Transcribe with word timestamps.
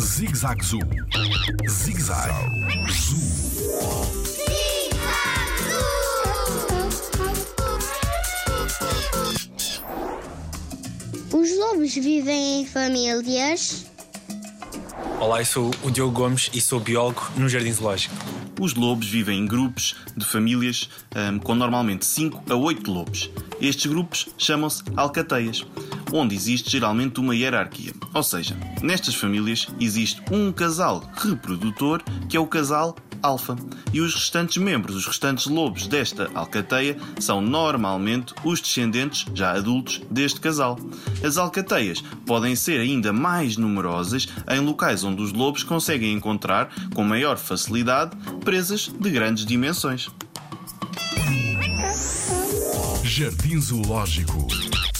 Zig 0.00 0.36
Zag 0.36 0.64
Zoo. 0.64 0.80
Zig 1.68 2.02
Zag 2.02 2.32
Zoo. 2.90 3.16
Os 11.32 11.56
lobos 11.56 11.94
vivem 11.94 12.62
em 12.62 12.66
famílias. 12.66 13.86
Olá, 15.20 15.40
eu 15.40 15.46
sou 15.46 15.70
o 15.84 15.90
Diogo 15.90 16.12
Gomes 16.12 16.50
e 16.52 16.60
sou 16.60 16.80
biólogo 16.80 17.22
no 17.36 17.48
Jardim 17.48 17.72
Zoológico. 17.72 18.16
Os 18.60 18.74
lobos 18.74 19.06
vivem 19.08 19.38
em 19.38 19.46
grupos 19.46 19.94
de 20.16 20.24
famílias 20.24 20.90
com 21.44 21.54
normalmente 21.54 22.04
5 22.04 22.52
a 22.52 22.56
8 22.56 22.90
lobos. 22.90 23.30
Estes 23.60 23.86
grupos 23.86 24.28
chamam-se 24.36 24.82
alcateias, 24.96 25.64
onde 26.12 26.34
existe 26.34 26.70
geralmente 26.70 27.20
uma 27.20 27.34
hierarquia. 27.34 27.92
Ou 28.12 28.22
seja, 28.22 28.56
nestas 28.82 29.14
famílias 29.14 29.66
existe 29.80 30.22
um 30.30 30.52
casal 30.52 31.02
reprodutor 31.16 32.02
que 32.28 32.36
é 32.36 32.40
o 32.40 32.46
casal 32.46 32.96
alfa. 33.22 33.56
E 33.92 34.00
os 34.00 34.14
restantes 34.14 34.56
membros, 34.56 34.96
os 34.96 35.06
restantes 35.06 35.46
lobos 35.46 35.86
desta 35.86 36.30
alcateia, 36.34 36.96
são 37.20 37.40
normalmente 37.40 38.34
os 38.44 38.60
descendentes, 38.60 39.24
já 39.32 39.52
adultos, 39.52 40.02
deste 40.10 40.40
casal. 40.40 40.78
As 41.24 41.38
alcateias 41.38 42.02
podem 42.26 42.56
ser 42.56 42.80
ainda 42.80 43.12
mais 43.12 43.56
numerosas 43.56 44.26
em 44.50 44.60
locais 44.60 45.04
onde 45.04 45.22
os 45.22 45.32
lobos 45.32 45.62
conseguem 45.62 46.12
encontrar, 46.12 46.70
com 46.94 47.04
maior 47.04 47.38
facilidade, 47.38 48.16
presas 48.44 48.88
de 48.88 49.10
grandes 49.10 49.46
dimensões. 49.46 50.08
Jardim 53.04 53.60
Zoológico 53.60 54.71